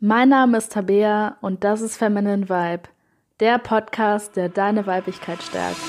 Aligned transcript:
Mein 0.00 0.28
Name 0.28 0.58
ist 0.58 0.72
Tabea 0.72 1.38
und 1.40 1.64
das 1.64 1.80
ist 1.80 1.96
Feminine 1.96 2.50
Vibe, 2.50 2.82
der 3.40 3.56
Podcast, 3.56 4.36
der 4.36 4.50
deine 4.50 4.86
Weiblichkeit 4.86 5.42
stärkt. 5.42 5.80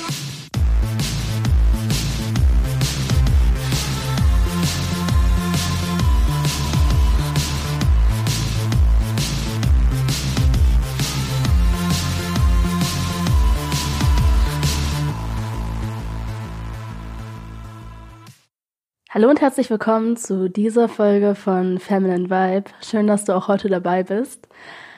Hallo 19.17 19.31
und 19.31 19.41
herzlich 19.41 19.71
willkommen 19.71 20.15
zu 20.15 20.47
dieser 20.47 20.87
Folge 20.87 21.33
von 21.33 21.79
Feminine 21.79 22.29
Vibe. 22.29 22.69
Schön, 22.83 23.07
dass 23.07 23.25
du 23.25 23.35
auch 23.35 23.47
heute 23.47 23.67
dabei 23.67 24.03
bist. 24.03 24.47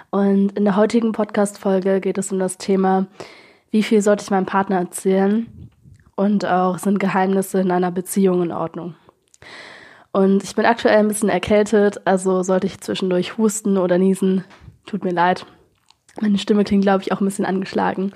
Und 0.10 0.58
in 0.58 0.66
der 0.66 0.76
heutigen 0.76 1.14
Podcast-Folge 1.14 2.02
geht 2.02 2.18
es 2.18 2.30
um 2.30 2.38
das 2.38 2.58
Thema, 2.58 3.08
wie 3.72 3.82
viel 3.82 4.02
sollte 4.02 4.24
ich 4.24 4.30
meinem 4.30 4.46
Partner 4.46 4.76
erzählen? 4.76 5.48
Und 6.18 6.44
auch 6.44 6.80
sind 6.80 7.00
Geheimnisse 7.00 7.62
in 7.62 7.72
einer 7.72 7.92
Beziehung 7.92 8.44
in 8.44 8.52
Ordnung? 8.52 8.96
Und 10.12 10.44
ich 10.44 10.54
bin 10.54 10.66
aktuell 10.66 10.98
ein 10.98 11.08
bisschen 11.08 11.30
erkältet, 11.30 12.06
also 12.06 12.44
sollte 12.44 12.68
ich 12.68 12.82
zwischendurch 12.82 13.38
husten 13.38 13.78
oder 13.78 13.98
niesen, 13.98 14.44
tut 14.86 15.06
mir 15.06 15.14
leid. 15.14 15.46
Meine 16.20 16.40
Stimme 16.40 16.66
klingt, 16.66 16.84
glaube 16.84 17.04
ich, 17.04 17.14
auch 17.14 17.22
ein 17.22 17.26
bisschen 17.26 17.46
angeschlagen. 17.46 18.12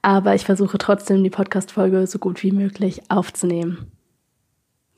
Aber 0.00 0.32
ich 0.36 0.44
versuche 0.44 0.78
trotzdem, 0.78 1.24
die 1.24 1.28
Podcast-Folge 1.28 2.06
so 2.06 2.20
gut 2.20 2.40
wie 2.44 2.52
möglich 2.52 3.02
aufzunehmen. 3.08 3.90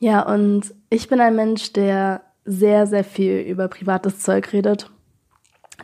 Ja, 0.02 0.22
und 0.22 0.74
ich 0.90 1.06
bin 1.06 1.20
ein 1.20 1.36
Mensch, 1.36 1.74
der 1.74 2.22
sehr, 2.44 2.88
sehr 2.88 3.04
viel 3.04 3.38
über 3.38 3.68
privates 3.68 4.18
Zeug 4.18 4.52
redet, 4.52 4.90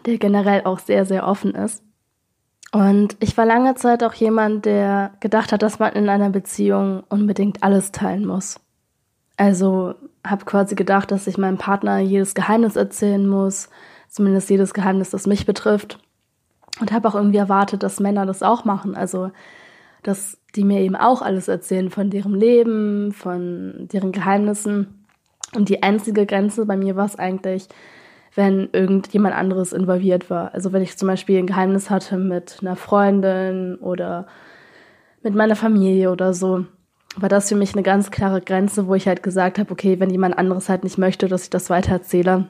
der 0.06 0.18
generell 0.18 0.62
auch 0.64 0.80
sehr, 0.80 1.06
sehr 1.06 1.24
offen 1.24 1.54
ist. 1.54 1.84
Und 2.72 3.16
ich 3.20 3.38
war 3.38 3.46
lange 3.46 3.76
Zeit 3.76 4.02
auch 4.02 4.14
jemand, 4.14 4.64
der 4.64 5.12
gedacht 5.20 5.52
hat, 5.52 5.62
dass 5.62 5.78
man 5.78 5.92
in 5.92 6.08
einer 6.08 6.30
Beziehung 6.30 7.04
unbedingt 7.08 7.62
alles 7.62 7.92
teilen 7.92 8.26
muss. 8.26 8.58
Also 9.36 9.94
habe 10.26 10.44
quasi 10.44 10.74
gedacht, 10.74 11.12
dass 11.12 11.28
ich 11.28 11.38
meinem 11.38 11.58
Partner 11.58 12.00
jedes 12.00 12.34
Geheimnis 12.34 12.74
erzählen 12.74 13.24
muss, 13.24 13.68
zumindest 14.08 14.50
jedes 14.50 14.74
Geheimnis, 14.74 15.10
das 15.10 15.28
mich 15.28 15.46
betrifft. 15.46 16.00
Und 16.80 16.90
habe 16.90 17.06
auch 17.06 17.14
irgendwie 17.14 17.38
erwartet, 17.38 17.84
dass 17.84 18.00
Männer 18.00 18.26
das 18.26 18.42
auch 18.42 18.64
machen. 18.64 18.96
Also 18.96 19.30
dass 20.08 20.38
die 20.56 20.64
mir 20.64 20.80
eben 20.80 20.96
auch 20.96 21.20
alles 21.20 21.48
erzählen 21.48 21.90
von 21.90 22.08
deren 22.08 22.34
Leben, 22.34 23.12
von 23.12 23.88
deren 23.92 24.10
Geheimnissen. 24.10 25.04
Und 25.54 25.68
die 25.68 25.82
einzige 25.82 26.24
Grenze 26.24 26.64
bei 26.64 26.78
mir 26.78 26.96
war 26.96 27.04
es 27.04 27.18
eigentlich, 27.18 27.68
wenn 28.34 28.70
irgendjemand 28.72 29.34
anderes 29.34 29.74
involviert 29.74 30.30
war. 30.30 30.54
Also 30.54 30.72
wenn 30.72 30.82
ich 30.82 30.96
zum 30.96 31.08
Beispiel 31.08 31.38
ein 31.38 31.46
Geheimnis 31.46 31.90
hatte 31.90 32.16
mit 32.16 32.58
einer 32.62 32.74
Freundin 32.74 33.76
oder 33.76 34.26
mit 35.22 35.34
meiner 35.34 35.56
Familie 35.56 36.10
oder 36.10 36.32
so, 36.32 36.64
war 37.16 37.28
das 37.28 37.50
für 37.50 37.56
mich 37.56 37.74
eine 37.74 37.82
ganz 37.82 38.10
klare 38.10 38.40
Grenze, 38.40 38.86
wo 38.86 38.94
ich 38.94 39.06
halt 39.06 39.22
gesagt 39.22 39.58
habe, 39.58 39.70
okay, 39.70 40.00
wenn 40.00 40.10
jemand 40.10 40.38
anderes 40.38 40.70
halt 40.70 40.84
nicht 40.84 40.96
möchte, 40.96 41.28
dass 41.28 41.44
ich 41.44 41.50
das 41.50 41.68
weiter 41.68 41.92
erzähle, 41.92 42.48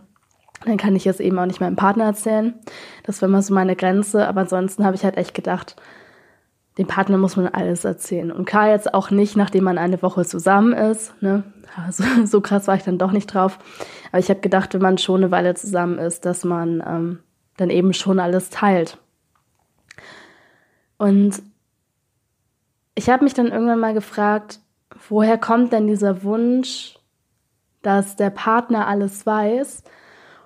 dann 0.65 0.77
kann 0.77 0.95
ich 0.95 1.07
es 1.07 1.19
eben 1.19 1.39
auch 1.39 1.47
nicht 1.47 1.61
meinem 1.61 1.77
Partner 1.77 2.05
erzählen. 2.05 2.55
Das 3.03 3.21
war 3.21 3.29
immer 3.29 3.43
so 3.43 3.53
meine 3.53 3.75
Grenze. 3.75 4.29
Aber 4.29 4.43
ansonsten 4.43 4.85
habe 4.85 4.95
ich 4.95 5.05
halt 5.05 5.17
echt 5.17 5.35
gedacht, 5.35 5.77
dem 6.79 6.87
Partner 6.87 7.19
muss 7.19 7.37
man 7.37 7.49
alles 7.49 7.85
erzählen. 7.85 8.31
Und 8.31 8.45
klar 8.45 8.69
jetzt 8.69 8.95
auch 8.95 9.11
nicht, 9.11 9.37
nachdem 9.37 9.65
man 9.65 9.79
eine 9.79 10.01
Woche 10.01 10.25
zusammen 10.25 10.73
ist. 10.73 11.13
Ne? 11.21 11.43
Also, 11.77 12.05
so 12.25 12.41
krass 12.41 12.69
war 12.69 12.77
ich 12.77 12.85
dann 12.85 12.99
doch 12.99 13.11
nicht 13.11 13.27
drauf. 13.27 13.59
Aber 14.13 14.21
ich 14.21 14.31
habe 14.31 14.41
gedacht, 14.41 14.73
wenn 14.75 14.81
man 14.81 14.97
schon 14.97 15.23
eine 15.23 15.33
Weile 15.33 15.55
zusammen 15.55 15.99
ist, 15.99 16.25
dass 16.25 16.45
man 16.45 16.83
ähm, 16.87 17.19
dann 17.57 17.71
eben 17.71 17.93
schon 17.93 18.21
alles 18.21 18.51
teilt. 18.51 18.97
Und 20.99 21.43
ich 22.95 23.11
habe 23.11 23.25
mich 23.25 23.35
dann 23.35 23.49
irgendwann 23.49 23.81
mal 23.81 23.95
gefragt, 23.95 24.61
woher 25.09 25.37
kommt 25.37 25.73
denn 25.73 25.89
dieser 25.89 26.23
Wunsch, 26.23 26.97
dass 27.83 28.17
der 28.17 28.31
Partner 28.31 28.87
alles 28.87 29.27
weiß? 29.27 29.83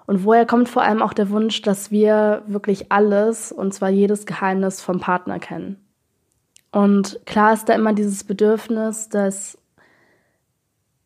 Und 0.06 0.24
woher 0.24 0.46
kommt 0.46 0.68
vor 0.68 0.82
allem 0.82 1.02
auch 1.02 1.12
der 1.12 1.30
Wunsch, 1.30 1.62
dass 1.62 1.90
wir 1.90 2.42
wirklich 2.46 2.90
alles, 2.90 3.52
und 3.52 3.72
zwar 3.72 3.90
jedes 3.90 4.26
Geheimnis 4.26 4.80
vom 4.80 4.98
Partner 4.98 5.38
kennen? 5.38 5.82
Und 6.72 7.20
klar 7.26 7.52
ist 7.52 7.68
da 7.68 7.74
immer 7.74 7.92
dieses 7.92 8.24
Bedürfnis, 8.24 9.10
dass 9.10 9.58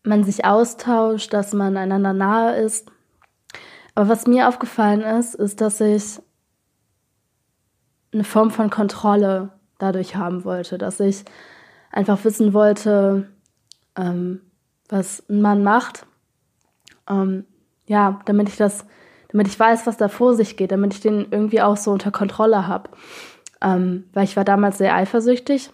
man 0.04 0.22
sich 0.22 0.44
austauscht, 0.44 1.32
dass 1.32 1.52
man 1.52 1.76
einander 1.76 2.12
nahe 2.12 2.56
ist. 2.56 2.90
Aber 3.96 4.08
was 4.08 4.28
mir 4.28 4.48
aufgefallen 4.48 5.00
ist, 5.00 5.34
ist, 5.34 5.60
dass 5.60 5.80
ich 5.80 6.22
eine 8.12 8.22
Form 8.22 8.52
von 8.52 8.70
Kontrolle 8.70 9.50
dadurch 9.78 10.14
haben 10.14 10.44
wollte, 10.44 10.78
dass 10.78 11.00
ich 11.00 11.24
einfach 11.90 12.24
wissen 12.24 12.54
wollte, 12.54 13.28
ähm, 13.96 14.42
was 14.88 15.28
ein 15.28 15.42
Mann 15.42 15.64
macht. 15.64 16.06
Ähm, 17.08 17.44
ja, 17.88 18.20
damit 18.26 18.48
ich 18.48 18.56
das, 18.56 18.84
damit 19.32 19.48
ich 19.48 19.58
weiß, 19.58 19.86
was 19.86 19.96
da 19.96 20.08
vor 20.08 20.34
sich 20.34 20.56
geht, 20.56 20.70
damit 20.70 20.94
ich 20.94 21.00
den 21.00 21.26
irgendwie 21.32 21.60
auch 21.60 21.76
so 21.76 21.90
unter 21.90 22.12
Kontrolle 22.12 22.68
habe 22.68 22.90
ähm, 23.62 24.04
weil 24.12 24.24
ich 24.24 24.36
war 24.36 24.44
damals 24.44 24.78
sehr 24.78 24.94
eifersüchtig. 24.94 25.70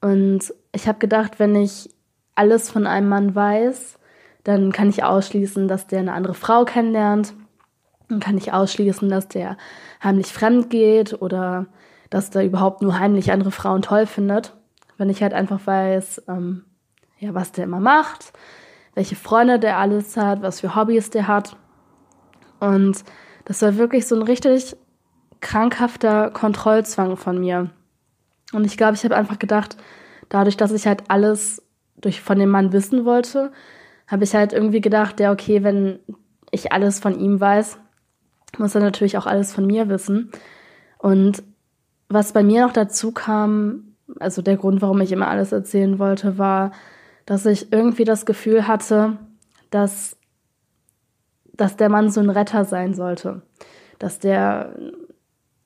Und 0.00 0.54
ich 0.72 0.88
habe 0.88 0.98
gedacht, 0.98 1.38
wenn 1.38 1.54
ich 1.54 1.90
alles 2.34 2.70
von 2.70 2.86
einem 2.86 3.08
Mann 3.08 3.34
weiß, 3.34 3.98
dann 4.44 4.72
kann 4.72 4.88
ich 4.88 5.04
ausschließen, 5.04 5.68
dass 5.68 5.86
der 5.86 6.00
eine 6.00 6.12
andere 6.12 6.34
Frau 6.34 6.64
kennenlernt. 6.64 7.34
Dann 8.08 8.20
kann 8.20 8.38
ich 8.38 8.52
ausschließen, 8.52 9.08
dass 9.08 9.28
der 9.28 9.56
heimlich 10.02 10.28
fremd 10.28 10.70
geht 10.70 11.20
oder 11.20 11.66
dass 12.08 12.30
der 12.30 12.44
überhaupt 12.44 12.82
nur 12.82 12.98
heimlich 12.98 13.30
andere 13.30 13.50
Frauen 13.50 13.82
toll 13.82 14.06
findet. 14.06 14.54
Wenn 14.96 15.10
ich 15.10 15.22
halt 15.22 15.34
einfach 15.34 15.66
weiß, 15.66 16.22
ähm, 16.28 16.64
ja, 17.18 17.34
was 17.34 17.52
der 17.52 17.64
immer 17.64 17.80
macht, 17.80 18.32
welche 18.94 19.16
Freunde 19.16 19.58
der 19.58 19.78
alles 19.78 20.16
hat, 20.16 20.42
was 20.42 20.60
für 20.60 20.74
Hobbys 20.74 21.10
der 21.10 21.28
hat. 21.28 21.56
Und 22.58 23.04
das 23.44 23.62
war 23.62 23.76
wirklich 23.76 24.06
so 24.06 24.16
ein 24.16 24.22
richtig 24.22 24.76
krankhafter 25.40 26.30
Kontrollzwang 26.30 27.16
von 27.16 27.38
mir. 27.40 27.70
Und 28.52 28.64
ich 28.64 28.76
glaube, 28.76 28.94
ich 28.94 29.04
habe 29.04 29.16
einfach 29.16 29.38
gedacht, 29.38 29.76
dadurch, 30.28 30.56
dass 30.56 30.72
ich 30.72 30.86
halt 30.86 31.04
alles 31.08 31.62
durch, 31.96 32.20
von 32.20 32.38
dem 32.38 32.50
Mann 32.50 32.72
wissen 32.72 33.04
wollte, 33.04 33.52
habe 34.06 34.24
ich 34.24 34.34
halt 34.34 34.52
irgendwie 34.52 34.80
gedacht, 34.80 35.20
ja, 35.20 35.32
okay, 35.32 35.62
wenn 35.62 36.00
ich 36.50 36.72
alles 36.72 36.98
von 36.98 37.18
ihm 37.18 37.40
weiß, 37.40 37.78
muss 38.58 38.74
er 38.74 38.80
natürlich 38.80 39.16
auch 39.16 39.26
alles 39.26 39.52
von 39.52 39.66
mir 39.66 39.88
wissen. 39.88 40.30
Und 40.98 41.42
was 42.08 42.32
bei 42.32 42.42
mir 42.42 42.66
noch 42.66 42.72
dazu 42.72 43.12
kam, 43.12 43.94
also 44.18 44.42
der 44.42 44.56
Grund, 44.56 44.82
warum 44.82 45.00
ich 45.00 45.12
immer 45.12 45.28
alles 45.28 45.52
erzählen 45.52 45.98
wollte, 45.98 46.38
war, 46.38 46.72
dass 47.26 47.46
ich 47.46 47.72
irgendwie 47.72 48.04
das 48.04 48.26
Gefühl 48.26 48.66
hatte, 48.66 49.18
dass, 49.70 50.16
dass 51.52 51.76
der 51.76 51.88
Mann 51.88 52.10
so 52.10 52.20
ein 52.20 52.30
Retter 52.30 52.64
sein 52.64 52.94
sollte. 52.94 53.42
Dass 54.00 54.18
der 54.18 54.74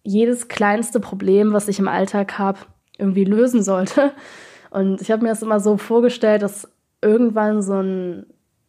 jedes 0.04 0.48
kleinste 0.48 1.00
Problem, 1.00 1.52
was 1.52 1.66
ich 1.66 1.80
im 1.80 1.88
Alltag 1.88 2.38
habe, 2.38 2.60
irgendwie 2.98 3.24
lösen 3.24 3.62
sollte. 3.62 4.12
Und 4.70 5.00
ich 5.00 5.10
habe 5.10 5.22
mir 5.22 5.30
das 5.30 5.42
immer 5.42 5.60
so 5.60 5.76
vorgestellt, 5.76 6.42
dass 6.42 6.68
irgendwann 7.00 7.62
so 7.62 7.74
ein 7.74 8.26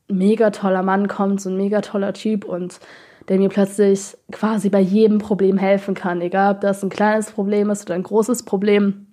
mega 0.07 0.51
toller 0.51 0.83
Mann 0.83 1.07
kommt, 1.07 1.41
so 1.41 1.49
ein 1.49 1.57
mega 1.57 1.81
toller 1.81 2.13
Typ 2.13 2.45
und 2.45 2.79
der 3.27 3.37
mir 3.37 3.49
plötzlich 3.49 4.15
quasi 4.31 4.69
bei 4.69 4.79
jedem 4.79 5.17
Problem 5.17 5.57
helfen 5.57 5.95
kann. 5.95 6.21
Egal, 6.21 6.55
ob 6.55 6.61
das 6.61 6.83
ein 6.83 6.89
kleines 6.89 7.31
Problem 7.31 7.69
ist 7.69 7.85
oder 7.85 7.95
ein 7.95 8.03
großes 8.03 8.43
Problem, 8.43 9.07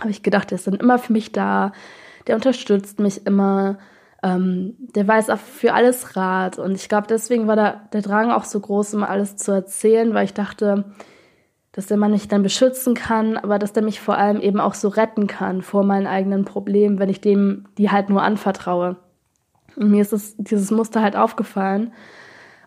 habe 0.00 0.10
ich 0.10 0.22
gedacht, 0.22 0.50
der 0.50 0.56
ist 0.56 0.66
dann 0.66 0.74
immer 0.74 0.98
für 0.98 1.12
mich 1.12 1.32
da, 1.32 1.72
der 2.26 2.34
unterstützt 2.34 3.00
mich 3.00 3.26
immer, 3.26 3.78
ähm, 4.22 4.74
der 4.78 5.08
weiß 5.08 5.30
auch 5.30 5.38
für 5.38 5.72
alles 5.72 6.16
Rat. 6.16 6.58
Und 6.58 6.74
ich 6.74 6.88
glaube, 6.88 7.06
deswegen 7.08 7.46
war 7.46 7.56
da 7.56 7.80
der 7.92 8.02
Drang 8.02 8.30
auch 8.30 8.44
so 8.44 8.60
groß, 8.60 8.94
immer 8.94 9.08
alles 9.08 9.36
zu 9.36 9.52
erzählen, 9.52 10.12
weil 10.12 10.26
ich 10.26 10.34
dachte, 10.34 10.84
dass 11.74 11.86
der 11.86 11.96
Mann 11.96 12.12
mich 12.12 12.28
dann 12.28 12.44
beschützen 12.44 12.94
kann, 12.94 13.36
aber 13.36 13.58
dass 13.58 13.72
der 13.72 13.82
mich 13.82 14.00
vor 14.00 14.16
allem 14.16 14.40
eben 14.40 14.60
auch 14.60 14.74
so 14.74 14.86
retten 14.86 15.26
kann 15.26 15.60
vor 15.60 15.82
meinen 15.82 16.06
eigenen 16.06 16.44
Problemen, 16.44 17.00
wenn 17.00 17.08
ich 17.08 17.20
dem 17.20 17.64
die 17.78 17.90
halt 17.90 18.10
nur 18.10 18.22
anvertraue. 18.22 18.96
Und 19.74 19.90
mir 19.90 20.02
ist 20.02 20.12
es, 20.12 20.36
dieses 20.36 20.70
Muster 20.70 21.02
halt 21.02 21.16
aufgefallen. 21.16 21.92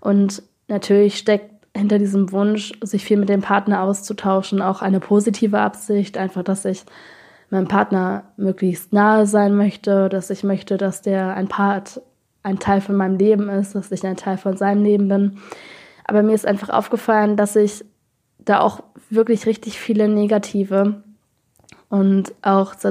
Und 0.01 0.43
natürlich 0.67 1.17
steckt 1.17 1.65
hinter 1.73 1.99
diesem 1.99 2.33
Wunsch, 2.33 2.73
sich 2.81 3.05
viel 3.05 3.15
mit 3.15 3.29
dem 3.29 3.41
Partner 3.41 3.81
auszutauschen, 3.81 4.61
auch 4.61 4.81
eine 4.81 4.99
positive 4.99 5.59
Absicht, 5.59 6.17
einfach, 6.17 6.43
dass 6.43 6.65
ich 6.65 6.83
meinem 7.49 7.69
Partner 7.69 8.25
möglichst 8.35 8.91
nahe 8.91 9.25
sein 9.25 9.55
möchte, 9.55 10.09
dass 10.09 10.29
ich 10.29 10.43
möchte, 10.43 10.75
dass 10.75 11.01
der 11.01 11.33
ein 11.35 11.47
Part, 11.47 12.01
ein 12.43 12.59
Teil 12.59 12.81
von 12.81 12.95
meinem 12.95 13.17
Leben 13.17 13.47
ist, 13.47 13.73
dass 13.73 13.89
ich 13.89 14.05
ein 14.05 14.17
Teil 14.17 14.37
von 14.37 14.57
seinem 14.57 14.83
Leben 14.83 15.07
bin. 15.07 15.37
Aber 16.03 16.23
mir 16.23 16.33
ist 16.33 16.45
einfach 16.45 16.69
aufgefallen, 16.69 17.37
dass 17.37 17.55
ich 17.55 17.85
da 18.39 18.59
auch 18.59 18.81
wirklich 19.09 19.45
richtig 19.45 19.79
viele 19.79 20.07
negative 20.07 21.03
und 21.89 22.33
auch 22.41 22.75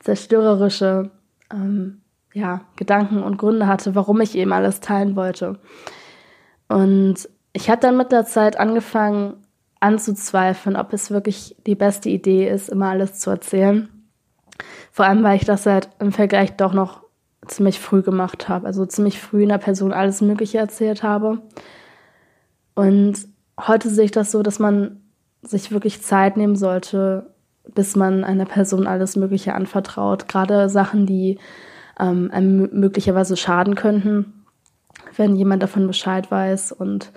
zerstörerische 0.00 1.10
ähm, 1.52 2.00
ja, 2.32 2.62
Gedanken 2.76 3.22
und 3.22 3.38
Gründe 3.38 3.66
hatte, 3.66 3.94
warum 3.94 4.20
ich 4.20 4.36
eben 4.36 4.52
alles 4.52 4.80
teilen 4.80 5.16
wollte. 5.16 5.58
Und 6.68 7.28
ich 7.52 7.70
habe 7.70 7.80
dann 7.80 7.96
mit 7.96 8.12
der 8.12 8.26
Zeit 8.26 8.58
angefangen 8.58 9.44
anzuzweifeln, 9.80 10.76
ob 10.76 10.92
es 10.92 11.10
wirklich 11.10 11.56
die 11.66 11.74
beste 11.74 12.08
Idee 12.08 12.48
ist, 12.48 12.68
immer 12.68 12.90
alles 12.90 13.18
zu 13.18 13.30
erzählen. 13.30 13.88
Vor 14.90 15.06
allem, 15.06 15.22
weil 15.22 15.36
ich 15.36 15.44
das 15.44 15.66
halt 15.66 15.88
im 16.00 16.12
Vergleich 16.12 16.56
doch 16.56 16.72
noch 16.72 17.02
ziemlich 17.46 17.78
früh 17.78 18.02
gemacht 18.02 18.48
habe. 18.48 18.66
Also 18.66 18.84
ziemlich 18.86 19.20
früh 19.20 19.44
einer 19.44 19.58
Person 19.58 19.92
alles 19.92 20.20
Mögliche 20.20 20.58
erzählt 20.58 21.02
habe. 21.02 21.42
Und 22.74 23.27
heute 23.66 23.90
sehe 23.90 24.04
ich 24.04 24.10
das 24.10 24.30
so, 24.30 24.42
dass 24.42 24.58
man 24.58 25.00
sich 25.42 25.72
wirklich 25.72 26.02
Zeit 26.02 26.36
nehmen 26.36 26.56
sollte, 26.56 27.34
bis 27.74 27.96
man 27.96 28.24
einer 28.24 28.44
Person 28.44 28.86
alles 28.86 29.16
Mögliche 29.16 29.54
anvertraut. 29.54 30.28
Gerade 30.28 30.68
Sachen, 30.68 31.06
die 31.06 31.38
ähm, 31.98 32.30
einem 32.32 32.70
möglicherweise 32.72 33.36
schaden 33.36 33.74
könnten, 33.74 34.44
wenn 35.16 35.36
jemand 35.36 35.62
davon 35.62 35.86
Bescheid 35.86 36.30
weiß. 36.30 36.72
Und 36.72 37.12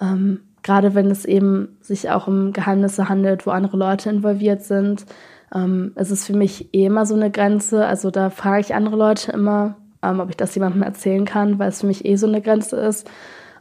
ähm, 0.00 0.40
gerade 0.62 0.94
wenn 0.94 1.10
es 1.10 1.24
eben 1.24 1.78
sich 1.80 2.10
auch 2.10 2.26
um 2.26 2.52
Geheimnisse 2.52 3.08
handelt, 3.08 3.46
wo 3.46 3.50
andere 3.50 3.76
Leute 3.76 4.10
involviert 4.10 4.62
sind, 4.62 5.06
ähm, 5.54 5.92
es 5.94 6.10
ist 6.10 6.26
für 6.26 6.36
mich 6.36 6.74
eh 6.74 6.86
immer 6.86 7.06
so 7.06 7.14
eine 7.14 7.30
Grenze. 7.30 7.86
Also 7.86 8.10
da 8.10 8.30
frage 8.30 8.60
ich 8.60 8.74
andere 8.74 8.96
Leute 8.96 9.32
immer, 9.32 9.76
ähm, 10.02 10.20
ob 10.20 10.28
ich 10.28 10.36
das 10.36 10.54
jemandem 10.54 10.82
erzählen 10.82 11.24
kann, 11.24 11.58
weil 11.58 11.70
es 11.70 11.80
für 11.80 11.86
mich 11.86 12.04
eh 12.04 12.16
so 12.16 12.26
eine 12.26 12.42
Grenze 12.42 12.76
ist. 12.76 13.08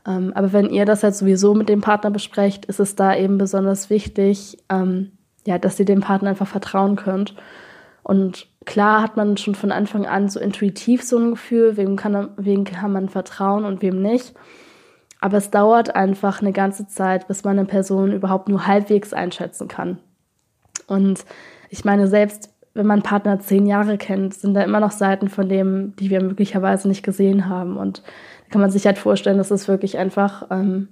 Ähm, 0.07 0.31
aber 0.33 0.53
wenn 0.53 0.69
ihr 0.69 0.85
das 0.85 1.03
halt 1.03 1.15
sowieso 1.15 1.53
mit 1.53 1.69
dem 1.69 1.81
Partner 1.81 2.09
besprecht, 2.09 2.65
ist 2.65 2.79
es 2.79 2.95
da 2.95 3.15
eben 3.15 3.37
besonders 3.37 3.89
wichtig, 3.89 4.57
ähm, 4.69 5.11
ja, 5.45 5.57
dass 5.57 5.79
ihr 5.79 5.85
dem 5.85 5.99
Partner 5.99 6.29
einfach 6.29 6.47
vertrauen 6.47 6.95
könnt. 6.95 7.35
Und 8.03 8.47
klar 8.65 9.01
hat 9.01 9.17
man 9.17 9.35
schon 9.35 9.53
von 9.53 9.71
Anfang 9.71 10.05
an 10.05 10.29
so 10.29 10.39
intuitiv 10.39 11.03
so 11.03 11.17
ein 11.17 11.31
Gefühl, 11.31 11.75
wem 11.75 11.97
kann, 11.97 12.29
wem 12.37 12.63
kann 12.63 12.93
man 12.93 13.09
vertrauen 13.09 13.65
und 13.65 13.81
wem 13.81 14.01
nicht. 14.01 14.33
Aber 15.19 15.37
es 15.37 15.51
dauert 15.51 15.95
einfach 15.95 16.41
eine 16.41 16.53
ganze 16.53 16.87
Zeit, 16.87 17.27
bis 17.27 17.43
man 17.43 17.57
eine 17.57 17.67
Person 17.67 18.13
überhaupt 18.13 18.47
nur 18.47 18.65
halbwegs 18.65 19.13
einschätzen 19.13 19.67
kann. 19.67 19.97
Und 20.85 21.25
ich 21.69 21.83
meine, 21.83 22.07
selbst 22.07 22.53
wenn 22.73 22.85
man 22.85 23.01
Partner 23.01 23.39
zehn 23.39 23.65
Jahre 23.65 23.97
kennt, 23.97 24.35
sind 24.35 24.53
da 24.53 24.61
immer 24.61 24.79
noch 24.79 24.91
Seiten 24.91 25.29
von 25.29 25.49
dem, 25.49 25.95
die 25.95 26.11
wir 26.11 26.21
möglicherweise 26.21 26.87
nicht 26.87 27.03
gesehen 27.03 27.49
haben. 27.49 27.75
Und 27.75 28.03
kann 28.49 28.61
man 28.61 28.71
sich 28.71 28.85
halt 28.85 28.97
vorstellen, 28.97 29.37
dass 29.37 29.51
es 29.51 29.67
wirklich 29.67 29.97
einfach 29.97 30.47
ähm, 30.51 30.89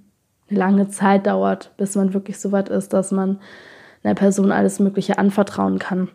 eine 0.49 0.59
lange 0.59 0.87
Zeit 0.89 1.27
dauert, 1.27 1.71
bis 1.77 1.95
man 1.95 2.13
wirklich 2.13 2.39
so 2.39 2.51
weit 2.51 2.69
ist, 2.69 2.93
dass 2.93 3.11
man 3.11 3.39
einer 4.03 4.15
Person 4.15 4.51
alles 4.51 4.79
Mögliche 4.79 5.17
anvertrauen 5.17 5.79
kann. 5.79 6.09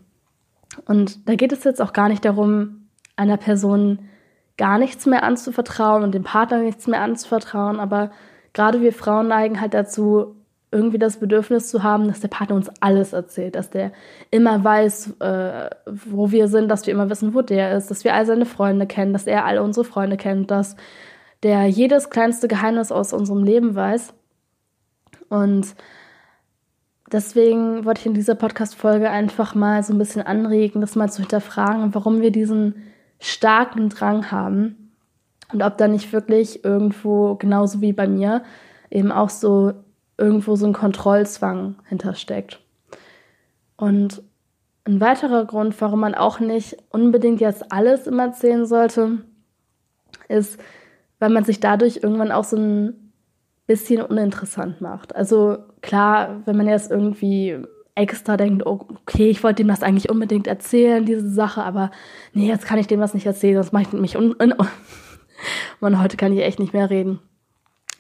Und 0.87 1.29
da 1.29 1.35
geht 1.35 1.53
es 1.53 1.65
jetzt 1.65 1.83
auch 1.83 1.93
gar 1.93 2.09
nicht 2.09 2.25
darum, 2.25 2.89
einer 3.17 3.37
Person 3.37 4.01
gar 4.57 4.79
nichts 4.79 5.07
mehr 5.07 5.23
anzuvertrauen 5.23 6.03
und 6.03 6.15
dem 6.15 6.23
Partner 6.23 6.59
nichts 6.59 6.87
mehr 6.87 7.01
anzuvertrauen, 7.01 7.81
aber 7.81 8.11
gerade 8.53 8.81
wir 8.81 8.93
Frauen 8.93 9.29
neigen 9.29 9.61
halt 9.61 9.75
dazu, 9.75 10.37
irgendwie 10.73 10.99
das 10.99 11.19
Bedürfnis 11.19 11.69
zu 11.69 11.83
haben, 11.83 12.07
dass 12.07 12.21
der 12.21 12.29
Partner 12.29 12.55
uns 12.55 12.71
alles 12.81 13.13
erzählt, 13.13 13.57
dass 13.57 13.71
der 13.71 13.91
immer 14.31 14.63
weiß, 14.63 15.17
äh, 15.21 15.71
wo 15.87 16.31
wir 16.31 16.47
sind, 16.47 16.69
dass 16.69 16.87
wir 16.87 16.95
immer 16.95 17.11
wissen, 17.11 17.35
wo 17.35 17.43
der 17.43 17.77
ist, 17.77 17.91
dass 17.91 18.05
wir 18.05 18.15
all 18.15 18.25
seine 18.25 18.47
Freunde 18.47 18.87
kennen, 18.87 19.13
dass 19.13 19.27
er 19.27 19.47
alle 19.47 19.63
unsere 19.63 19.85
Freunde 19.85 20.17
kennt, 20.17 20.51
dass 20.51 20.77
der 21.43 21.67
jedes 21.67 22.11
kleinste 22.11 22.49
Geheimnis 22.49 22.93
aus 22.93 23.13
unserem 23.13 23.45
Leben 23.45 23.75
weiß. 23.75 24.13
Und 25.29 25.75
deswegen 27.11 27.85
wollte 27.85 28.01
ich 28.01 28.07
in 28.07 28.15
dieser 28.15 28.35
Podcast-Folge 28.35 29.11
einfach 29.11 29.55
mal 29.55 29.83
so 29.83 29.93
ein 29.93 29.99
bisschen 29.99 30.23
anregen, 30.23 30.81
das 30.81 30.97
mal 30.97 31.11
zu 31.11 31.23
hinterfragen, 31.23 31.95
warum 31.95 32.21
wir 32.21 32.31
diesen 32.31 32.83
starken 33.19 33.89
Drang 33.89 34.31
haben 34.31 34.93
und 35.53 35.63
ob 35.63 35.77
da 35.79 35.89
nicht 35.89 36.13
wirklich 36.13 36.65
irgendwo, 36.65 37.35
genauso 37.37 37.81
wie 37.81 37.93
bei 37.93 38.07
mir, 38.07 38.43
eben 38.91 39.13
auch 39.13 39.31
so 39.31 39.73
irgendwo 40.19 40.57
so 40.57 40.67
ein 40.67 40.73
Kontrollzwang 40.73 41.77
hintersteckt. 41.89 42.61
Und 43.77 44.23
ein 44.85 45.01
weiterer 45.01 45.45
Grund, 45.45 45.81
warum 45.81 46.01
man 46.01 46.15
auch 46.15 46.41
nicht 46.41 46.77
unbedingt 46.91 47.41
jetzt 47.41 47.73
alles 47.73 48.07
immer 48.07 48.25
erzählen 48.25 48.67
sollte, 48.67 49.19
ist, 50.29 50.61
weil 51.21 51.31
man 51.31 51.45
sich 51.45 51.61
dadurch 51.61 52.01
irgendwann 52.03 52.33
auch 52.33 52.43
so 52.43 52.57
ein 52.57 53.13
bisschen 53.69 54.03
uninteressant 54.03 54.81
macht. 54.81 55.15
Also 55.15 55.59
klar, 55.81 56.43
wenn 56.45 56.57
man 56.57 56.67
jetzt 56.67 56.91
irgendwie 56.91 57.59
extra 57.95 58.37
denkt, 58.37 58.67
oh, 58.67 58.81
okay, 59.03 59.31
ich 59.31 59.45
wollte 59.45 59.63
dem 59.63 59.69
das 59.69 59.85
eigentlich 59.85 60.11
unbedingt 60.11 60.49
erzählen, 60.49 61.05
diese 61.05 61.29
Sache, 61.31 61.63
aber 61.63 61.93
nee, 62.33 62.49
jetzt 62.49 62.67
kann 62.67 62.79
ich 62.79 62.89
dem 62.89 62.99
was 62.99 63.15
nicht 63.15 63.27
erzählen, 63.27 63.55
sonst 63.63 63.73
mache 63.73 63.85
ich 63.85 63.93
mich 63.93 64.17
un, 64.17 64.35
Man, 65.81 66.03
heute 66.03 66.17
kann 66.17 66.33
ich 66.33 66.41
echt 66.41 66.59
nicht 66.59 66.73
mehr 66.73 66.91
reden. 66.91 67.21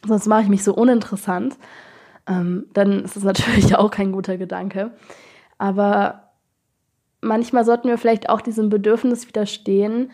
Sonst 0.04 0.26
mache 0.26 0.42
ich 0.42 0.48
mich 0.48 0.64
so 0.64 0.74
uninteressant 0.74 1.56
ähm, 2.30 2.66
dann 2.72 3.04
ist 3.04 3.16
es 3.16 3.24
natürlich 3.24 3.74
auch 3.76 3.90
kein 3.90 4.12
guter 4.12 4.36
Gedanke. 4.36 4.92
Aber 5.58 6.30
manchmal 7.20 7.64
sollten 7.64 7.88
wir 7.88 7.98
vielleicht 7.98 8.28
auch 8.28 8.40
diesem 8.40 8.68
Bedürfnis 8.68 9.26
widerstehen, 9.26 10.10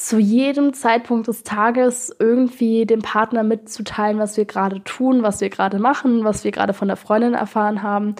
zu 0.00 0.18
jedem 0.18 0.72
Zeitpunkt 0.72 1.28
des 1.28 1.42
Tages 1.42 2.14
irgendwie 2.18 2.86
dem 2.86 3.02
Partner 3.02 3.42
mitzuteilen, 3.42 4.18
was 4.18 4.38
wir 4.38 4.46
gerade 4.46 4.82
tun, 4.82 5.22
was 5.22 5.42
wir 5.42 5.50
gerade 5.50 5.78
machen, 5.78 6.24
was 6.24 6.42
wir 6.42 6.52
gerade 6.52 6.72
von 6.72 6.88
der 6.88 6.96
Freundin 6.96 7.34
erfahren 7.34 7.82
haben. 7.82 8.14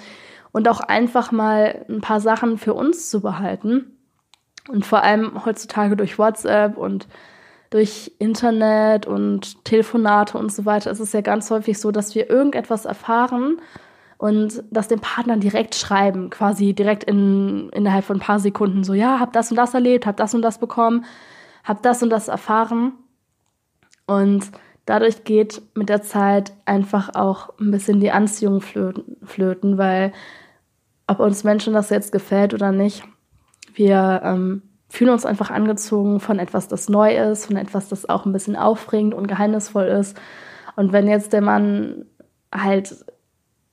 Und 0.53 0.69
auch 0.69 0.81
einfach 0.81 1.33
mal 1.33 1.87
ein 1.89 2.03
paar 2.03 2.21
Sachen 2.21 2.59
für 2.59 2.75
uns 2.75 3.09
zu 3.09 3.23
behalten. 3.23 3.97
Und 4.69 4.85
vor 4.85 5.03
allem 5.03 5.47
heutzutage 5.47 5.97
durch 5.97 6.19
WhatsApp 6.19 6.77
und 6.77 7.09
durch 7.71 8.13
Internet 8.19 9.07
und 9.07 9.65
Telefonate 9.65 10.37
und 10.37 10.53
so 10.53 10.67
weiter 10.67 10.91
ist 10.91 11.01
es 11.01 11.15
ja 11.15 11.23
ganz 11.23 11.51
häufig 11.51 11.79
so, 11.79 11.93
dass 11.93 12.15
wir 12.15 12.29
irgendetwas 12.29 12.85
erfahren 12.85 13.59
und 14.19 14.65
das 14.71 14.89
dem 14.89 15.01
Partner 15.01 15.39
direkt 15.39 15.77
schreiben, 15.77 16.29
quasi 16.29 16.75
direkt 16.75 17.05
in, 17.05 17.71
innerhalb 17.71 18.05
von 18.05 18.19
ein 18.19 18.21
paar 18.21 18.41
Sekunden. 18.41 18.85
So, 18.85 18.93
ja, 18.93 19.19
hab 19.19 19.33
das 19.33 19.51
und 19.51 19.57
das 19.57 19.73
erlebt, 19.73 20.05
hab 20.05 20.19
das 20.19 20.35
und 20.35 20.43
das 20.43 20.59
bekommen, 20.59 21.07
hab 21.65 21.83
das 21.83 22.03
und 22.03 22.11
das 22.11 22.29
erfahren. 22.29 22.93
Und 24.07 24.51
dadurch 24.87 25.25
geht 25.25 25.63
mit 25.75 25.89
der 25.89 26.03
Zeit 26.03 26.53
einfach 26.65 27.15
auch 27.15 27.51
ein 27.61 27.71
bisschen 27.71 28.01
die 28.01 28.11
Anziehung 28.11 28.61
flöten, 28.61 29.17
flöten 29.25 29.79
weil 29.79 30.13
ob 31.07 31.21
uns 31.21 31.45
Menschen 31.45 31.75
das 31.75 31.91
jetzt 31.91 32.13
gefällt 32.13 32.55
oder 32.55 32.73
nicht, 32.73 33.05
wir 33.75 34.21
ähm, 34.25 34.63
fühlen 34.89 35.11
uns 35.11 35.25
einfach 35.25 35.51
angezogen 35.51 36.21
von 36.21 36.39
etwas, 36.39 36.69
das 36.69 36.89
neu 36.89 37.17
ist, 37.17 37.47
von 37.47 37.57
etwas, 37.57 37.89
das 37.89 38.09
auch 38.09 38.27
ein 38.27 38.33
bisschen 38.33 38.57
aufregend 38.57 39.15
und 39.15 39.29
geheimnisvoll 39.29 39.87
ist. 39.87 40.21
Und 40.77 40.93
wenn 40.93 41.09
jetzt 41.09 41.33
der 41.33 41.43
Mann 41.43 42.07
halt 42.53 43.05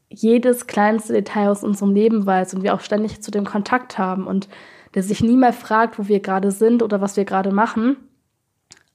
jedes 0.10 0.68
kleinste 0.68 1.14
Detail 1.14 1.50
aus 1.50 1.64
unserem 1.64 1.94
Leben 1.94 2.26
weiß 2.26 2.54
und 2.54 2.64
wir 2.64 2.74
auch 2.74 2.82
ständig 2.82 3.22
zu 3.22 3.32
dem 3.32 3.46
Kontakt 3.46 3.98
haben 3.98 4.28
und 4.28 4.48
der 4.94 5.04
sich 5.04 5.22
nie 5.22 5.38
mehr 5.38 5.54
fragt, 5.54 6.00
wo 6.00 6.08
wir 6.08 6.20
gerade 6.20 6.52
sind 6.52 6.84
oder 6.84 7.02
was 7.02 7.18
wir 7.18 7.26
gerade 7.26 7.52
machen, 7.52 7.98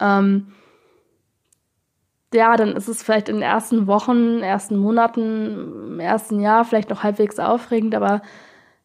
ähm, 0.01 0.49
ja, 2.35 2.57
dann 2.57 2.77
ist 2.77 2.89
es 2.89 3.03
vielleicht 3.03 3.29
in 3.29 3.37
den 3.37 3.43
ersten 3.43 3.87
Wochen, 3.87 4.41
ersten 4.41 4.79
Monaten, 4.79 5.93
im 5.93 6.01
ersten 6.01 6.41
Jahr 6.41 6.65
vielleicht 6.65 6.91
noch 6.91 7.03
halbwegs 7.03 7.39
aufregend, 7.39 7.95
aber 7.95 8.23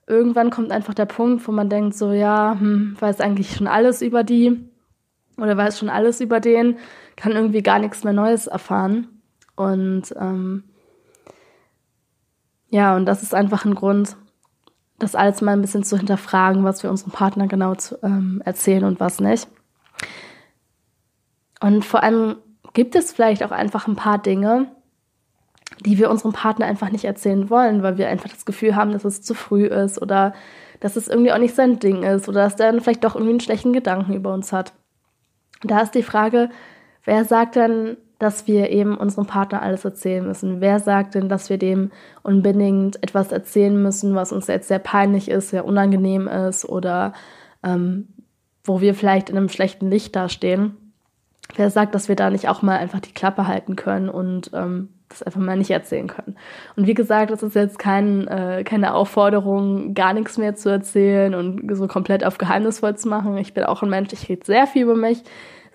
irgendwann 0.06 0.50
kommt 0.50 0.72
einfach 0.72 0.94
der 0.94 1.06
Punkt, 1.06 1.48
wo 1.48 1.52
man 1.52 1.70
denkt, 1.70 1.96
so 1.96 2.12
ja, 2.12 2.58
hm, 2.60 2.98
weiß 3.00 3.22
eigentlich 3.22 3.56
schon 3.56 3.68
alles 3.68 4.02
über 4.02 4.24
die 4.24 4.70
oder 5.38 5.56
weiß 5.56 5.80
schon 5.80 5.90
alles 5.90 6.20
über 6.20 6.40
den, 6.40 6.78
kann 7.16 7.34
irgendwie 7.34 7.62
gar 7.62 7.80
nichts 7.80 8.04
mehr 8.04 8.14
Neues 8.14 8.48
erfahren. 8.48 9.08
Und 9.56 10.14
ähm, 10.20 10.64
ja, 12.70 12.96
und 12.96 13.06
das 13.06 13.24
ist 13.24 13.34
einfach 13.34 13.66
ein 13.66 13.76
Grund, 13.76 14.18
das 15.00 15.16
alles 15.16 15.42
mal 15.42 15.54
ein 15.54 15.62
bisschen 15.62 15.84
zu 15.84 15.98
hinterfragen, 15.98 16.64
was 16.64 16.84
wir 16.84 16.90
unserem 16.90 17.12
Partner 17.12 17.48
genau 17.48 17.76
zu, 17.76 17.98
ähm, 18.04 18.42
erzählen 18.46 18.84
und 18.84 19.00
was 19.00 19.20
nicht. 19.20 19.48
Und 21.62 21.86
vor 21.86 22.04
allem 22.04 22.38
gibt 22.74 22.96
es 22.96 23.12
vielleicht 23.12 23.44
auch 23.44 23.52
einfach 23.52 23.88
ein 23.88 23.96
paar 23.96 24.18
Dinge, 24.18 24.72
die 25.86 25.98
wir 25.98 26.10
unserem 26.10 26.34
Partner 26.34 26.66
einfach 26.66 26.92
nicht 26.92 27.06
erzählen 27.06 27.50
wollen, 27.50 27.84
weil 27.84 27.98
wir 27.98 28.10
einfach 28.10 28.30
das 28.30 28.46
Gefühl 28.46 28.76
haben, 28.76 28.92
dass 28.92 29.06
es 29.06 29.22
zu 29.22 29.34
früh 29.34 29.66
ist 29.66 30.02
oder 30.02 30.34
dass 30.80 30.96
es 30.96 31.08
irgendwie 31.08 31.32
auch 31.32 31.38
nicht 31.38 31.56
sein 31.56 31.80
Ding 31.80 32.04
ist 32.04 32.30
oder 32.30 32.44
dass 32.44 32.56
der 32.56 32.72
dann 32.72 32.82
vielleicht 32.82 33.04
doch 33.04 33.16
irgendwie 33.16 33.32
einen 33.32 33.40
schlechten 33.40 33.74
Gedanken 33.74 34.14
über 34.14 34.34
uns 34.34 34.54
hat. 34.54 34.74
Da 35.64 35.82
ist 35.82 35.96
die 35.96 36.04
Frage, 36.04 36.50
wer 37.04 37.26
sagt 37.26 37.56
denn, 37.56 37.98
dass 38.20 38.48
wir 38.48 38.70
eben 38.70 38.98
unserem 38.98 39.28
Partner 39.28 39.62
alles 39.62 39.86
erzählen 39.86 40.26
müssen? 40.26 40.62
Wer 40.62 40.80
sagt 40.80 41.16
denn, 41.16 41.30
dass 41.30 41.50
wir 41.50 41.58
dem 41.58 41.92
unbedingt 42.24 43.02
etwas 43.04 43.32
erzählen 43.32 43.82
müssen, 43.82 44.16
was 44.16 44.32
uns 44.32 44.48
jetzt 44.48 44.68
sehr 44.68 44.80
peinlich 44.80 45.30
ist, 45.30 45.50
sehr 45.50 45.66
unangenehm 45.66 46.28
ist 46.28 46.68
oder 46.68 47.14
ähm, 47.64 48.08
wo 48.64 48.82
wir 48.82 48.96
vielleicht 48.96 49.30
in 49.30 49.38
einem 49.38 49.50
schlechten 49.50 49.90
Licht 49.90 50.16
dastehen? 50.16 50.76
Wer 51.56 51.70
sagt, 51.70 51.96
dass 51.96 52.10
wir 52.10 52.16
da 52.16 52.30
nicht 52.30 52.50
auch 52.50 52.62
mal 52.62 52.78
einfach 52.78 53.00
die 53.00 53.14
Klappe 53.14 53.48
halten 53.48 53.76
können 53.76 54.10
und 54.10 54.52
ähm, 54.54 54.90
das 55.10 55.24
einfach 55.24 55.40
mal 55.40 55.58
nicht 55.58 55.72
erzählen 55.72 56.08
können. 56.08 56.36
Und 56.76 56.88
wie 56.88 56.94
gesagt, 56.94 57.32
das 57.32 57.44
ist 57.44 57.56
jetzt 57.56 57.80
kein, 57.80 58.28
äh, 58.28 58.64
keine 58.66 58.94
Aufforderung, 58.94 59.94
gar 59.94 60.14
nichts 60.14 60.38
mehr 60.38 60.56
zu 60.56 60.70
erzählen 60.70 61.34
und 61.34 61.64
so 61.76 61.88
komplett 61.88 62.26
auf 62.26 62.38
geheimnisvoll 62.38 62.98
zu 62.98 63.08
machen. 63.08 63.38
Ich 63.38 63.54
bin 63.54 63.64
auch 63.64 63.84
ein 63.84 63.90
Mensch, 63.90 64.12
ich 64.12 64.28
rede 64.28 64.46
sehr 64.46 64.68
viel 64.68 64.84
über 64.84 64.96
mich, 64.96 65.24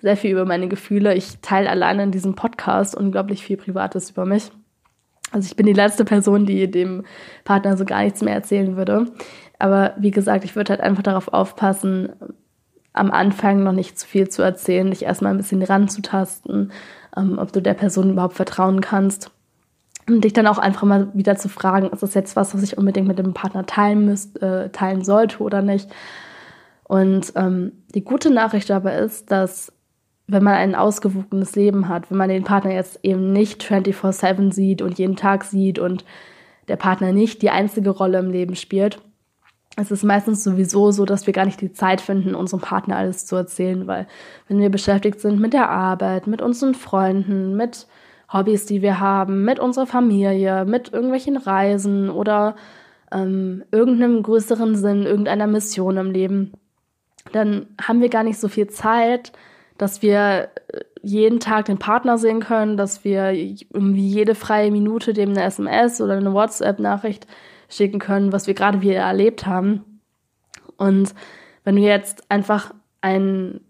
sehr 0.03 0.17
viel 0.17 0.31
über 0.31 0.43
meine 0.43 0.67
Gefühle. 0.67 1.15
Ich 1.15 1.39
teile 1.41 1.69
alleine 1.69 2.03
in 2.03 2.11
diesem 2.11 2.35
Podcast 2.35 2.93
unglaublich 2.93 3.43
viel 3.43 3.55
Privates 3.55 4.11
über 4.11 4.25
mich. 4.25 4.51
Also 5.31 5.47
ich 5.47 5.55
bin 5.55 5.65
die 5.65 5.71
letzte 5.73 6.03
Person, 6.03 6.45
die 6.45 6.69
dem 6.69 7.05
Partner 7.45 7.77
so 7.77 7.85
gar 7.85 8.03
nichts 8.03 8.21
mehr 8.21 8.33
erzählen 8.33 8.75
würde. 8.75 9.05
Aber 9.59 9.93
wie 9.97 10.11
gesagt, 10.11 10.43
ich 10.43 10.57
würde 10.57 10.71
halt 10.71 10.81
einfach 10.81 11.03
darauf 11.03 11.29
aufpassen, 11.29 12.09
am 12.91 13.11
Anfang 13.11 13.63
noch 13.63 13.71
nicht 13.71 13.97
zu 13.97 14.05
viel 14.05 14.27
zu 14.27 14.41
erzählen, 14.41 14.89
dich 14.91 15.03
erstmal 15.03 15.31
ein 15.31 15.37
bisschen 15.37 15.63
ranzutasten, 15.63 16.73
ähm, 17.15 17.39
ob 17.39 17.53
du 17.53 17.61
der 17.61 17.73
Person 17.73 18.11
überhaupt 18.11 18.35
vertrauen 18.35 18.81
kannst. 18.81 19.31
Und 20.05 20.25
dich 20.25 20.33
dann 20.33 20.47
auch 20.47 20.57
einfach 20.57 20.83
mal 20.83 21.07
wieder 21.13 21.37
zu 21.37 21.47
fragen, 21.47 21.89
ist 21.91 22.03
das 22.03 22.13
jetzt 22.13 22.35
was, 22.35 22.53
was 22.53 22.61
ich 22.61 22.77
unbedingt 22.77 23.07
mit 23.07 23.19
dem 23.19 23.33
Partner 23.33 23.65
teilen 23.65 24.05
müsst, 24.05 24.41
äh, 24.43 24.67
teilen 24.67 25.05
sollte 25.05 25.39
oder 25.39 25.61
nicht. 25.61 25.89
Und 26.83 27.31
ähm, 27.37 27.71
die 27.95 28.03
gute 28.03 28.29
Nachricht 28.29 28.69
dabei 28.69 28.97
ist, 28.97 29.31
dass 29.31 29.71
wenn 30.27 30.43
man 30.43 30.53
ein 30.53 30.75
ausgewogenes 30.75 31.55
Leben 31.55 31.89
hat, 31.89 32.09
wenn 32.09 32.17
man 32.17 32.29
den 32.29 32.43
Partner 32.43 32.71
jetzt 32.71 32.99
eben 33.03 33.33
nicht 33.33 33.63
24/7 33.63 34.51
sieht 34.51 34.81
und 34.81 34.97
jeden 34.97 35.15
Tag 35.15 35.43
sieht 35.43 35.79
und 35.79 36.05
der 36.67 36.77
Partner 36.77 37.11
nicht 37.11 37.41
die 37.41 37.49
einzige 37.49 37.89
Rolle 37.89 38.19
im 38.19 38.31
Leben 38.31 38.55
spielt, 38.55 39.01
es 39.75 39.91
ist 39.91 40.03
meistens 40.03 40.43
sowieso 40.43 40.91
so, 40.91 41.05
dass 41.05 41.25
wir 41.25 41.33
gar 41.33 41.45
nicht 41.45 41.59
die 41.59 41.73
Zeit 41.73 41.99
finden, 41.99 42.35
unserem 42.35 42.61
Partner 42.61 42.95
alles 42.95 43.25
zu 43.25 43.35
erzählen, 43.35 43.87
weil 43.87 44.07
wenn 44.47 44.59
wir 44.59 44.69
beschäftigt 44.69 45.19
sind 45.19 45.39
mit 45.39 45.53
der 45.53 45.69
Arbeit, 45.69 46.27
mit 46.27 46.41
unseren 46.41 46.75
Freunden, 46.75 47.55
mit 47.57 47.87
Hobbys, 48.31 48.65
die 48.65 48.81
wir 48.81 48.99
haben, 48.99 49.43
mit 49.43 49.59
unserer 49.59 49.87
Familie, 49.87 50.65
mit 50.65 50.93
irgendwelchen 50.93 51.37
Reisen 51.37 52.09
oder 52.09 52.55
ähm, 53.11 53.63
irgendeinem 53.71 54.21
größeren 54.21 54.75
Sinn, 54.75 55.05
irgendeiner 55.05 55.47
Mission 55.47 55.97
im 55.97 56.11
Leben, 56.11 56.53
dann 57.31 57.67
haben 57.81 58.01
wir 58.01 58.09
gar 58.09 58.23
nicht 58.23 58.39
so 58.39 58.47
viel 58.49 58.67
Zeit, 58.67 59.31
dass 59.77 60.01
wir 60.01 60.49
äh, 60.67 60.79
jeden 61.01 61.39
Tag 61.39 61.65
den 61.65 61.79
Partner 61.79 62.17
sehen 62.17 62.39
können, 62.39 62.77
dass 62.77 63.03
wir 63.03 63.31
irgendwie 63.31 64.07
jede 64.07 64.35
freie 64.35 64.71
Minute 64.71 65.13
dem 65.13 65.31
eine 65.31 65.43
SMS 65.43 65.99
oder 65.99 66.13
eine 66.13 66.33
WhatsApp-Nachricht 66.33 67.27
schicken 67.67 67.99
können, 67.99 68.31
was 68.31 68.47
wir 68.47 68.53
gerade 68.53 68.81
wieder 68.81 68.95
erlebt 68.95 69.45
haben. 69.45 69.99
Und 70.77 71.13
wenn 71.63 71.75
du 71.75 71.81
jetzt 71.81 72.29
einfach 72.31 72.73
ein 73.01 73.61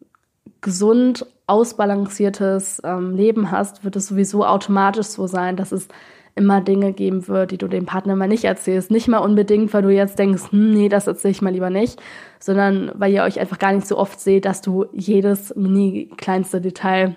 gesund 0.62 1.26
ausbalanciertes 1.48 2.82
ähm, 2.84 3.16
Leben 3.16 3.52
hast, 3.52 3.84
wird 3.84 3.96
es 3.96 4.08
sowieso 4.08 4.46
automatisch 4.46 5.08
so 5.08 5.28
sein, 5.28 5.58
dass 5.58 5.72
es 5.72 5.88
immer 6.36 6.62
Dinge 6.62 6.94
geben 6.94 7.28
wird, 7.28 7.52
die 7.52 7.58
du 7.58 7.68
dem 7.68 7.86
Partner 7.86 8.16
mal 8.16 8.28
nicht 8.28 8.44
erzählst. 8.44 8.90
Nicht 8.90 9.08
mal 9.08 9.20
unbedingt, 9.20 9.74
weil 9.74 9.84
du 9.84 9.90
jetzt 9.90 10.18
denkst, 10.18 10.52
hm, 10.52 10.72
nee, 10.72 10.90
das 10.90 11.08
erzähle 11.08 11.32
ich 11.32 11.42
mal 11.42 11.54
lieber 11.54 11.70
nicht, 11.70 12.02
sondern 12.40 12.92
weil 12.96 13.14
ihr 13.14 13.24
euch 13.24 13.40
einfach 13.40 13.60
gar 13.60 13.72
nicht 13.72 13.88
so 13.88 13.98
oft 13.98 14.20
seht, 14.20 14.46
dass 14.46 14.62
du 14.62 14.86
jedes 14.92 15.56
mini 15.56 16.10
kleinste 16.18 16.60
Detail 16.60 17.16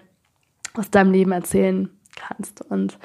aus 0.75 0.91
deinem 0.91 1.13
Leben 1.13 1.33
erzählen 1.33 1.89
kannst. 2.15 2.63
Und 2.71 2.99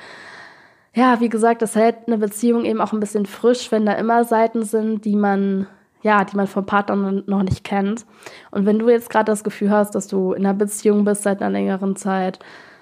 ja, 0.93 1.21
wie 1.21 1.29
gesagt, 1.29 1.61
das 1.61 1.75
hält 1.75 2.07
eine 2.07 2.17
Beziehung 2.17 2.65
eben 2.65 2.81
auch 2.81 2.91
ein 2.91 2.99
bisschen 2.99 3.25
frisch, 3.25 3.71
wenn 3.71 3.85
da 3.85 3.93
immer 3.93 4.25
Seiten 4.25 4.63
sind, 4.63 5.05
die 5.05 5.15
man 5.15 5.67
ja, 6.03 6.23
die 6.25 6.35
man 6.35 6.47
vom 6.47 6.65
Partner 6.65 7.21
noch 7.25 7.43
nicht 7.43 7.63
kennt. 7.63 8.05
Und 8.49 8.65
wenn 8.65 8.79
du 8.79 8.89
jetzt 8.89 9.09
gerade 9.09 9.31
das 9.31 9.43
Gefühl 9.43 9.69
hast, 9.69 9.93
dass 9.93 10.07
du 10.07 10.33
in 10.33 10.45
einer 10.45 10.55
Beziehung 10.55 11.05
bist 11.05 11.23
seit 11.23 11.41
einer 11.41 11.51
längeren 11.51 11.95
Zeit 11.95 12.39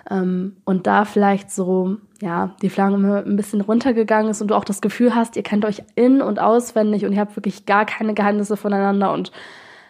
ähm, 0.09 0.55
und 0.63 0.87
da 0.87 1.05
vielleicht 1.05 1.51
so 1.51 1.97
ja, 2.21 2.55
die 2.61 2.69
Flamme 2.69 3.23
ein 3.25 3.35
bisschen 3.35 3.61
runtergegangen 3.61 4.31
ist 4.31 4.41
und 4.41 4.49
du 4.49 4.55
auch 4.55 4.65
das 4.65 4.81
Gefühl 4.81 5.15
hast, 5.15 5.35
ihr 5.35 5.43
kennt 5.43 5.65
euch 5.65 5.83
in- 5.95 6.21
und 6.21 6.39
auswendig 6.39 7.05
und 7.05 7.13
ihr 7.13 7.19
habt 7.19 7.35
wirklich 7.35 7.65
gar 7.65 7.85
keine 7.85 8.13
Geheimnisse 8.13 8.57
voneinander 8.57 9.13
und 9.13 9.31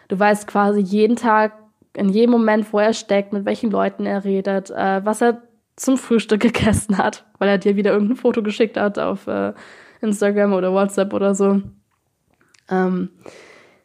du 0.08 0.18
weißt 0.18 0.46
quasi 0.46 0.80
jeden 0.80 1.16
Tag, 1.16 1.52
in 1.94 2.08
jedem 2.08 2.30
Moment, 2.30 2.72
wo 2.72 2.78
er 2.78 2.92
steckt, 2.92 3.32
mit 3.32 3.44
welchen 3.44 3.70
Leuten 3.70 4.06
er 4.06 4.24
redet, 4.24 4.70
äh, 4.70 5.04
was 5.04 5.20
er 5.20 5.42
zum 5.74 5.96
Frühstück 5.96 6.40
gegessen 6.40 6.98
hat, 6.98 7.24
weil 7.38 7.48
er 7.48 7.58
dir 7.58 7.76
wieder 7.76 7.92
irgendein 7.92 8.16
Foto 8.16 8.42
geschickt 8.42 8.76
hat 8.76 8.98
auf 8.98 9.26
äh, 9.26 9.52
Instagram 10.00 10.52
oder 10.52 10.72
WhatsApp 10.72 11.12
oder 11.12 11.34
so, 11.34 11.60
ähm, 12.68 13.10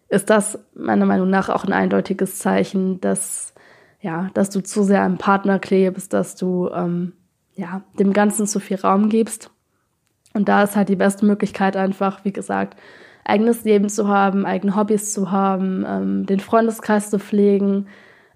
ist 0.08 0.30
das 0.30 0.60
meiner 0.76 1.06
Meinung 1.06 1.30
nach 1.30 1.50
auch 1.50 1.66
ein 1.66 1.74
eindeutiges 1.74 2.38
Zeichen, 2.38 3.02
dass 3.02 3.54
ja, 4.02 4.30
dass 4.36 4.52
du 4.52 4.62
zu 4.62 4.84
sehr 4.84 5.02
am 5.02 5.18
Partner 5.18 5.58
klebst, 5.58 6.14
dass 6.14 6.36
du 6.36 6.70
ähm, 6.70 7.14
ja, 7.56 7.84
dem 7.98 8.14
Ganzen 8.14 8.48
zu 8.48 8.60
viel 8.60 8.78
Raum 8.78 9.10
gibst. 9.10 9.50
Und 10.34 10.50
da 10.50 10.64
ist 10.64 10.76
halt 10.76 10.90
die 10.90 10.96
beste 10.96 11.26
Möglichkeit 11.26 11.78
einfach, 11.78 12.26
wie 12.26 12.34
gesagt, 12.34 12.78
eigenes 13.24 13.64
Leben 13.64 13.90
zu 13.90 14.08
haben, 14.08 14.46
eigene 14.46 14.76
Hobbys 14.76 15.14
zu 15.14 15.32
haben, 15.32 15.86
ähm, 15.88 16.26
den 16.26 16.40
Freundeskreis 16.40 17.10
zu 17.10 17.20
pflegen, 17.20 17.88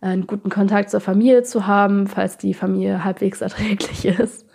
äh, 0.01 0.07
einen 0.07 0.27
guten 0.27 0.49
Kontakt 0.49 0.89
zur 0.89 1.01
Familie 1.01 1.43
zu 1.43 1.67
haben, 1.67 2.07
falls 2.07 2.37
die 2.37 2.53
Familie 2.53 3.03
halbwegs 3.03 3.41
erträglich 3.41 4.05
ist, 4.05 4.45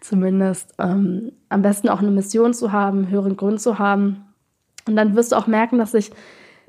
zumindest. 0.00 0.74
Ähm, 0.78 1.32
am 1.48 1.62
besten 1.62 1.88
auch 1.88 2.00
eine 2.00 2.12
Mission 2.12 2.54
zu 2.54 2.72
haben, 2.72 3.10
höheren 3.10 3.36
Grund 3.36 3.60
zu 3.60 3.78
haben. 3.78 4.24
Und 4.86 4.96
dann 4.96 5.16
wirst 5.16 5.32
du 5.32 5.36
auch 5.36 5.46
merken, 5.46 5.78
dass 5.78 5.92
sich 5.92 6.12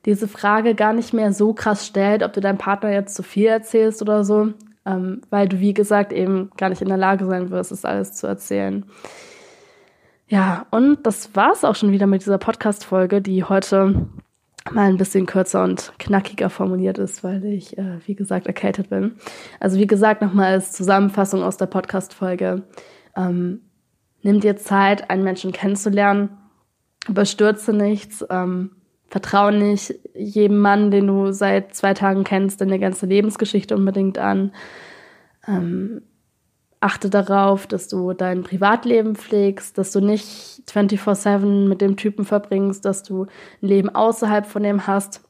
diese 0.06 0.28
Frage 0.28 0.76
gar 0.76 0.94
nicht 0.94 1.14
mehr 1.14 1.34
so 1.34 1.54
krass 1.54 1.86
stellt, 1.86 2.24
ob 2.24 2.34
du 2.34 2.42
deinem 2.42 2.58
Partner 2.58 2.92
jetzt 2.92 3.16
zu 3.16 3.24
viel 3.24 3.48
erzählst 3.48 4.02
oder 4.02 4.24
so, 4.24 4.54
ähm, 4.86 5.22
weil 5.30 5.48
du, 5.48 5.60
wie 5.60 5.74
gesagt, 5.74 6.14
eben 6.14 6.52
gar 6.58 6.70
nicht 6.70 6.82
in 6.82 6.88
der 6.88 6.98
Lage 6.98 7.26
sein 7.26 7.50
wirst, 7.50 7.72
das 7.72 7.86
alles 7.86 8.14
zu 8.14 8.28
erzählen. 8.28 8.86
Ja, 10.28 10.66
und 10.72 11.06
das 11.06 11.36
war's 11.36 11.64
auch 11.64 11.76
schon 11.76 11.92
wieder 11.92 12.08
mit 12.08 12.22
dieser 12.22 12.38
Podcast-Folge, 12.38 13.22
die 13.22 13.44
heute 13.44 14.08
mal 14.72 14.90
ein 14.90 14.98
bisschen 14.98 15.28
kürzer 15.28 15.64
und 15.64 15.94
knackiger 16.00 16.50
formuliert 16.50 16.98
ist, 16.98 17.24
weil 17.24 17.46
ich, 17.46 17.78
äh, 17.78 18.00
wie 18.08 18.16
gesagt, 18.16 18.48
erkältet 18.48 18.90
bin. 18.90 19.18
Also 19.60 19.78
wie 19.78 19.86
gesagt, 19.86 20.22
nochmal 20.22 20.54
als 20.54 20.72
Zusammenfassung 20.72 21.44
aus 21.44 21.58
der 21.58 21.68
Podcast-Folge. 21.68 22.64
Ähm, 23.16 23.62
nimm 24.24 24.40
dir 24.40 24.56
Zeit, 24.58 25.12
einen 25.12 25.24
Menschen 25.24 25.52
kennenzulernen, 25.52 26.30
überstürze 27.08 27.74
nichts, 27.74 28.26
ähm, 28.30 28.72
vertraue 29.08 29.54
nicht 29.54 29.96
jedem 30.14 30.60
Mann, 30.60 30.92
den 30.92 31.08
du 31.08 31.32
seit 31.32 31.76
zwei 31.76 31.94
Tagen 31.94 32.24
kennst, 32.24 32.62
deine 32.62 32.80
ganze 32.80 33.06
Lebensgeschichte 33.06 33.76
unbedingt 33.76 34.18
an. 34.18 34.52
Ähm, 35.48 36.02
achte 36.80 37.10
darauf, 37.10 37.68
dass 37.68 37.88
du 37.88 38.14
dein 38.14 38.44
Privatleben 38.44 39.16
pflegst, 39.16 39.78
dass 39.78 39.92
du 39.92 40.02
nicht 40.02 40.64
24/7 40.68 41.68
mit 41.68 41.82
dem 41.82 41.98
Typen 41.98 42.26
verbringst, 42.26 42.86
dass 42.86 43.04
du 43.04 43.24
ein 43.62 43.68
Leben 43.68 43.90
außerhalb 43.90 44.46
von 44.46 44.64
dem 44.64 44.86
hast. 44.88 45.22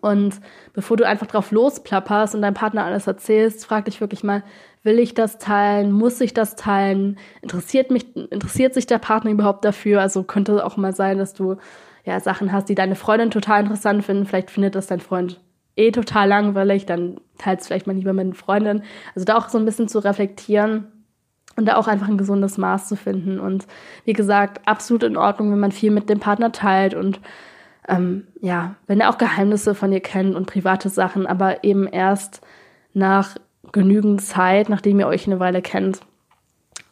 Und 0.00 0.40
bevor 0.72 0.96
du 0.96 1.06
einfach 1.06 1.26
drauf 1.26 1.50
losplapperst 1.50 2.34
und 2.34 2.42
deinem 2.42 2.54
Partner 2.54 2.84
alles 2.84 3.06
erzählst, 3.06 3.66
frag 3.66 3.86
dich 3.86 4.00
wirklich 4.00 4.22
mal, 4.22 4.44
will 4.82 4.98
ich 4.98 5.14
das 5.14 5.38
teilen? 5.38 5.92
Muss 5.92 6.20
ich 6.20 6.32
das 6.32 6.54
teilen? 6.54 7.18
Interessiert 7.42 7.90
mich, 7.90 8.14
interessiert 8.16 8.72
sich 8.74 8.86
der 8.86 8.98
Partner 8.98 9.32
überhaupt 9.32 9.64
dafür? 9.64 10.00
Also 10.00 10.22
könnte 10.22 10.64
auch 10.64 10.76
mal 10.76 10.94
sein, 10.94 11.18
dass 11.18 11.34
du 11.34 11.56
ja 12.04 12.18
Sachen 12.20 12.52
hast, 12.52 12.68
die 12.68 12.74
deine 12.74 12.94
Freundin 12.94 13.30
total 13.30 13.62
interessant 13.62 14.04
finden. 14.04 14.26
Vielleicht 14.26 14.50
findet 14.50 14.74
das 14.74 14.86
dein 14.86 15.00
Freund 15.00 15.40
eh 15.76 15.90
total 15.90 16.28
langweilig, 16.28 16.86
dann 16.86 17.20
teilst 17.38 17.66
vielleicht 17.66 17.86
mal 17.86 17.96
lieber 17.96 18.12
mit 18.12 18.26
einer 18.26 18.34
Freundin. 18.34 18.82
Also 19.14 19.24
da 19.24 19.36
auch 19.36 19.48
so 19.48 19.58
ein 19.58 19.64
bisschen 19.64 19.88
zu 19.88 19.98
reflektieren 19.98 20.86
und 21.56 21.66
da 21.66 21.76
auch 21.76 21.88
einfach 21.88 22.08
ein 22.08 22.18
gesundes 22.18 22.58
Maß 22.58 22.88
zu 22.88 22.96
finden. 22.96 23.40
Und 23.40 23.66
wie 24.04 24.12
gesagt, 24.12 24.66
absolut 24.66 25.02
in 25.02 25.16
Ordnung, 25.16 25.50
wenn 25.52 25.58
man 25.58 25.72
viel 25.72 25.90
mit 25.90 26.08
dem 26.08 26.20
Partner 26.20 26.52
teilt 26.52 26.94
und 26.94 27.20
ähm, 27.88 28.28
ja, 28.40 28.76
wenn 28.86 29.00
er 29.00 29.10
auch 29.10 29.18
Geheimnisse 29.18 29.74
von 29.74 29.90
dir 29.90 30.00
kennt 30.00 30.36
und 30.36 30.46
private 30.46 30.88
Sachen, 30.88 31.26
aber 31.26 31.64
eben 31.64 31.86
erst 31.86 32.40
nach 32.92 33.36
genügend 33.72 34.22
Zeit, 34.22 34.68
nachdem 34.68 35.00
ihr 35.00 35.06
euch 35.06 35.26
eine 35.26 35.40
Weile 35.40 35.62
kennt. 35.62 36.00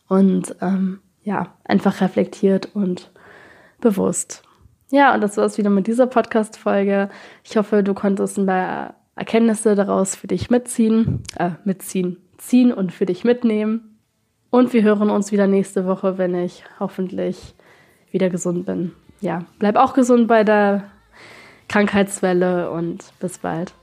Und 0.08 0.56
ähm, 0.60 1.00
ja, 1.22 1.54
einfach 1.64 2.00
reflektiert 2.00 2.74
und 2.74 3.10
bewusst. 3.80 4.47
Ja, 4.90 5.14
und 5.14 5.20
das 5.20 5.36
war 5.36 5.44
es 5.44 5.58
wieder 5.58 5.70
mit 5.70 5.86
dieser 5.86 6.06
Podcast-Folge. 6.06 7.10
Ich 7.44 7.56
hoffe, 7.56 7.82
du 7.82 7.92
konntest 7.92 8.38
ein 8.38 8.46
paar 8.46 8.94
Erkenntnisse 9.16 9.74
daraus 9.74 10.14
für 10.14 10.28
dich 10.28 10.48
mitziehen, 10.48 11.22
äh, 11.36 11.50
mitziehen, 11.64 12.16
ziehen 12.38 12.72
und 12.72 12.92
für 12.92 13.04
dich 13.04 13.24
mitnehmen. 13.24 13.98
Und 14.50 14.72
wir 14.72 14.82
hören 14.82 15.10
uns 15.10 15.30
wieder 15.30 15.46
nächste 15.46 15.84
Woche, 15.86 16.16
wenn 16.16 16.34
ich 16.34 16.64
hoffentlich 16.80 17.54
wieder 18.10 18.30
gesund 18.30 18.64
bin. 18.64 18.92
Ja, 19.20 19.44
bleib 19.58 19.76
auch 19.76 19.92
gesund 19.92 20.26
bei 20.26 20.44
der 20.44 20.84
Krankheitswelle 21.68 22.70
und 22.70 23.12
bis 23.20 23.38
bald. 23.38 23.74